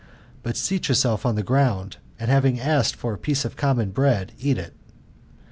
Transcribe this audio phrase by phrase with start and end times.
[0.41, 4.31] But seat yourself on the ground, and having asked for a piece of common bread,
[4.39, 4.73] eat it.